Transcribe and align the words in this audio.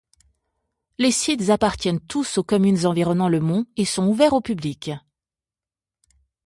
Les 0.97 1.11
sites 1.11 1.49
appartiennent 1.51 1.99
tous 1.99 2.39
aux 2.39 2.43
communes 2.43 2.87
environnant 2.87 3.29
le 3.29 3.39
Mont 3.39 3.67
et 3.77 3.85
sont 3.85 4.07
ouverts 4.07 4.33
au 4.33 4.41
public. 4.41 4.89